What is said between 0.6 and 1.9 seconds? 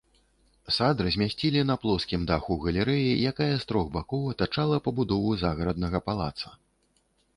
Сад размясцілі на